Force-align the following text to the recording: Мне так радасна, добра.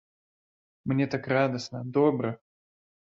Мне 0.89 1.05
так 1.15 1.29
радасна, 1.33 1.83
добра. 1.99 2.31